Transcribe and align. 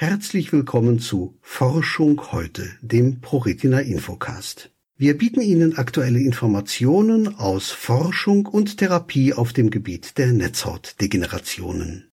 Herzlich 0.00 0.52
willkommen 0.52 1.00
zu 1.00 1.36
Forschung 1.40 2.30
heute, 2.30 2.68
dem 2.82 3.20
ProRetina 3.20 3.80
Infocast. 3.80 4.70
Wir 4.96 5.18
bieten 5.18 5.40
Ihnen 5.40 5.76
aktuelle 5.76 6.20
Informationen 6.20 7.36
aus 7.36 7.72
Forschung 7.72 8.46
und 8.46 8.76
Therapie 8.76 9.34
auf 9.34 9.52
dem 9.52 9.70
Gebiet 9.70 10.16
der 10.16 10.28
Netzhautdegenerationen. 10.28 12.12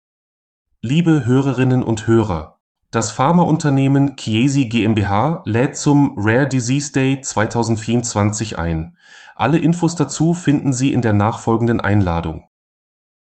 Liebe 0.82 1.24
Hörerinnen 1.24 1.82
und 1.82 2.06
Hörer, 2.06 2.60
das 2.90 3.12
Pharmaunternehmen 3.12 4.14
Chiesi 4.16 4.66
GmbH 4.66 5.42
lädt 5.46 5.74
zum 5.78 6.16
Rare 6.18 6.48
Disease 6.48 6.92
Day 6.92 7.22
2024 7.22 8.58
ein. 8.58 8.98
Alle 9.34 9.56
Infos 9.56 9.94
dazu 9.96 10.34
finden 10.34 10.74
Sie 10.74 10.92
in 10.92 11.00
der 11.00 11.14
nachfolgenden 11.14 11.80
Einladung. 11.80 12.44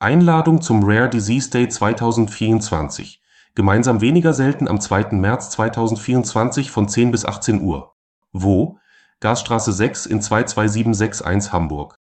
Einladung 0.01 0.63
zum 0.63 0.83
Rare 0.83 1.09
Disease 1.09 1.49
Day 1.49 1.69
2024 1.69 3.22
gemeinsam 3.55 4.01
weniger 4.01 4.33
selten 4.33 4.69
am 4.69 4.81
2. 4.81 5.13
März 5.13 5.51
2024 5.51 6.71
von 6.71 6.89
10 6.89 7.11
bis 7.11 7.25
18 7.25 7.61
Uhr. 7.61 7.95
Wo? 8.33 8.79
Gasstraße 9.21 9.73
6 9.73 10.07
in 10.07 10.21
22761 10.21 11.53
Hamburg. 11.53 11.97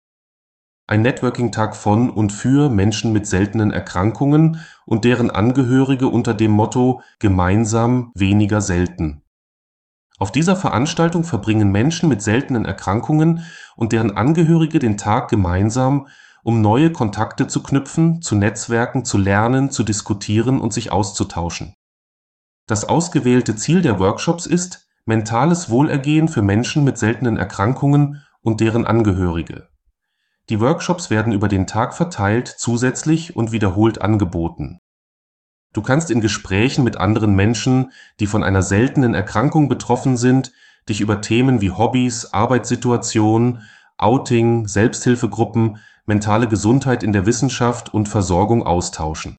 Ein 0.88 1.02
Networking-Tag 1.02 1.76
von 1.76 2.10
und 2.10 2.32
für 2.32 2.68
Menschen 2.68 3.12
mit 3.12 3.26
seltenen 3.26 3.70
Erkrankungen 3.70 4.60
und 4.84 5.04
deren 5.04 5.30
Angehörige 5.30 6.08
unter 6.08 6.34
dem 6.34 6.50
Motto 6.50 7.02
Gemeinsam 7.18 8.10
weniger 8.14 8.60
selten. 8.60 9.22
Auf 10.18 10.32
dieser 10.32 10.56
Veranstaltung 10.56 11.24
verbringen 11.24 11.70
Menschen 11.70 12.08
mit 12.08 12.22
seltenen 12.22 12.64
Erkrankungen 12.64 13.44
und 13.76 13.92
deren 13.92 14.16
Angehörige 14.16 14.78
den 14.78 14.96
Tag 14.96 15.28
gemeinsam 15.28 16.08
um 16.42 16.60
neue 16.60 16.90
Kontakte 16.90 17.46
zu 17.46 17.62
knüpfen, 17.62 18.20
zu 18.22 18.34
netzwerken, 18.34 19.04
zu 19.04 19.18
lernen, 19.18 19.70
zu 19.70 19.84
diskutieren 19.84 20.60
und 20.60 20.72
sich 20.72 20.90
auszutauschen. 20.90 21.74
Das 22.66 22.84
ausgewählte 22.84 23.56
Ziel 23.56 23.82
der 23.82 23.98
Workshops 23.98 24.46
ist 24.46 24.88
mentales 25.04 25.70
Wohlergehen 25.70 26.28
für 26.28 26.42
Menschen 26.42 26.84
mit 26.84 26.98
seltenen 26.98 27.36
Erkrankungen 27.36 28.22
und 28.40 28.60
deren 28.60 28.86
Angehörige. 28.86 29.68
Die 30.48 30.60
Workshops 30.60 31.10
werden 31.10 31.32
über 31.32 31.48
den 31.48 31.66
Tag 31.66 31.94
verteilt 31.94 32.48
zusätzlich 32.48 33.36
und 33.36 33.52
wiederholt 33.52 34.02
angeboten. 34.02 34.80
Du 35.72 35.82
kannst 35.82 36.10
in 36.10 36.20
Gesprächen 36.20 36.84
mit 36.84 36.98
anderen 36.98 37.34
Menschen, 37.34 37.92
die 38.20 38.26
von 38.26 38.42
einer 38.42 38.62
seltenen 38.62 39.14
Erkrankung 39.14 39.68
betroffen 39.68 40.16
sind, 40.16 40.52
dich 40.88 41.00
über 41.00 41.20
Themen 41.20 41.60
wie 41.60 41.70
Hobbys, 41.70 42.32
Arbeitssituation, 42.32 43.62
Outing, 44.02 44.66
Selbsthilfegruppen 44.66 45.78
mentale 46.06 46.48
Gesundheit 46.48 47.02
in 47.02 47.12
der 47.12 47.26
Wissenschaft 47.26 47.94
und 47.94 48.08
Versorgung 48.08 48.66
austauschen. 48.66 49.36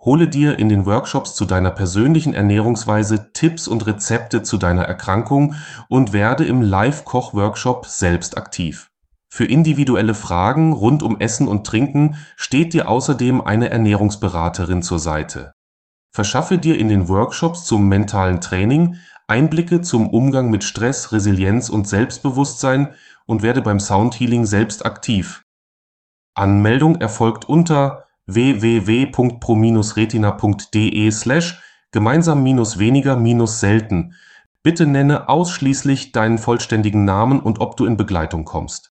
Hole 0.00 0.28
dir 0.28 0.58
in 0.58 0.68
den 0.68 0.86
Workshops 0.86 1.34
zu 1.34 1.44
deiner 1.44 1.70
persönlichen 1.70 2.32
Ernährungsweise 2.32 3.32
Tipps 3.32 3.68
und 3.68 3.86
Rezepte 3.86 4.42
zu 4.42 4.56
deiner 4.56 4.84
Erkrankung 4.84 5.54
und 5.88 6.12
werde 6.12 6.44
im 6.44 6.62
Live-Koch-Workshop 6.62 7.86
selbst 7.86 8.38
aktiv. 8.38 8.88
Für 9.28 9.44
individuelle 9.44 10.14
Fragen 10.14 10.72
rund 10.72 11.02
um 11.02 11.20
Essen 11.20 11.46
und 11.46 11.66
Trinken 11.66 12.16
steht 12.36 12.72
dir 12.72 12.88
außerdem 12.88 13.42
eine 13.42 13.70
Ernährungsberaterin 13.70 14.82
zur 14.82 14.98
Seite. 14.98 15.52
Verschaffe 16.12 16.58
dir 16.58 16.78
in 16.78 16.88
den 16.88 17.08
Workshops 17.08 17.64
zum 17.64 17.88
mentalen 17.88 18.40
Training 18.40 18.96
Einblicke 19.28 19.80
zum 19.80 20.08
Umgang 20.10 20.50
mit 20.50 20.64
Stress, 20.64 21.12
Resilienz 21.12 21.68
und 21.68 21.86
Selbstbewusstsein 21.86 22.88
und 23.30 23.42
werde 23.42 23.62
beim 23.62 23.78
Soundhealing 23.78 24.44
selbst 24.44 24.84
aktiv. 24.84 25.44
Anmeldung 26.34 26.96
erfolgt 26.96 27.48
unter 27.48 28.06
www.pro-retina.de 28.26 31.10
slash 31.12 31.62
gemeinsam-weniger-selten. 31.92 34.14
Bitte 34.64 34.86
nenne 34.86 35.28
ausschließlich 35.28 36.10
deinen 36.10 36.38
vollständigen 36.38 37.04
Namen 37.04 37.38
und 37.40 37.60
ob 37.60 37.76
du 37.76 37.86
in 37.86 37.96
Begleitung 37.96 38.44
kommst. 38.44 38.92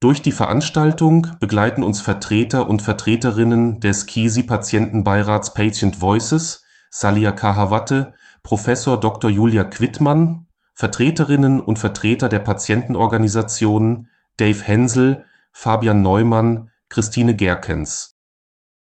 Durch 0.00 0.20
die 0.20 0.32
Veranstaltung 0.32 1.28
begleiten 1.40 1.82
uns 1.82 2.02
Vertreter 2.02 2.68
und 2.68 2.82
Vertreterinnen 2.82 3.80
des 3.80 4.04
KISI-Patientenbeirats 4.04 5.54
Patient 5.54 6.02
Voices, 6.02 6.64
Salia 6.90 7.32
Kahawatte, 7.32 8.12
Professor 8.42 9.00
Dr. 9.00 9.30
Julia 9.30 9.64
Quittmann, 9.64 10.47
Vertreterinnen 10.78 11.60
und 11.60 11.78
Vertreter 11.80 12.28
der 12.28 12.38
Patientenorganisationen 12.38 14.08
Dave 14.36 14.62
Hensel, 14.62 15.24
Fabian 15.50 16.02
Neumann, 16.02 16.70
Christine 16.88 17.34
Gerkens. 17.34 18.16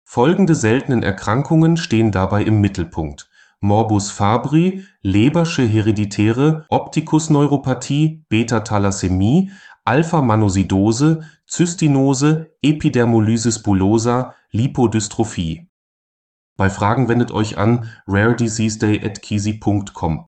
Folgende 0.04 0.54
seltenen 0.54 1.02
Erkrankungen 1.02 1.78
stehen 1.78 2.12
dabei 2.12 2.44
im 2.44 2.60
Mittelpunkt: 2.60 3.30
Morbus 3.62 4.12
Fabri, 4.12 4.84
Lebersche 5.02 5.64
hereditäre 5.64 6.66
Optikusneuropathie, 6.68 8.26
Beta-Thalassämie, 8.28 9.52
Alpha-Manosidose, 9.86 11.22
Zystinose, 11.46 12.52
Epidermolysis 12.62 13.64
bullosa, 13.64 14.36
Lipodystrophie. 14.52 15.70
Bei 16.58 16.70
Fragen 16.70 17.08
wendet 17.08 17.32
euch 17.32 17.58
an 17.58 17.90
rarediseaseday@kisi.com. 18.08 20.26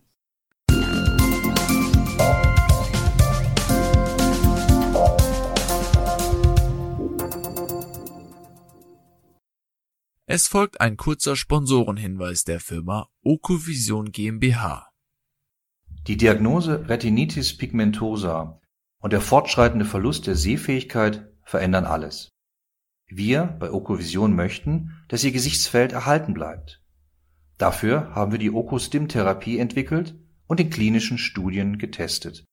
Es 10.25 10.47
folgt 10.47 10.81
ein 10.81 10.97
kurzer 10.97 11.35
Sponsorenhinweis 11.35 12.43
der 12.43 12.59
Firma 12.59 13.07
Okovision 13.23 14.11
GmbH. 14.11 14.89
Die 16.07 16.17
Diagnose 16.17 16.89
Retinitis 16.89 17.55
pigmentosa 17.55 18.59
und 18.97 19.13
der 19.13 19.21
fortschreitende 19.21 19.85
Verlust 19.85 20.25
der 20.25 20.35
Sehfähigkeit 20.35 21.31
verändern 21.43 21.85
alles. 21.85 22.31
Wir 23.11 23.55
bei 23.59 23.71
Okovision 23.71 24.35
möchten, 24.35 25.03
dass 25.07 25.23
Ihr 25.23 25.31
Gesichtsfeld 25.31 25.91
erhalten 25.91 26.33
bleibt. 26.33 26.81
Dafür 27.57 28.15
haben 28.15 28.31
wir 28.31 28.39
die 28.39 28.51
Okostim-Therapie 28.51 29.59
entwickelt 29.59 30.15
und 30.47 30.59
in 30.59 30.69
klinischen 30.69 31.17
Studien 31.17 31.77
getestet. 31.77 32.45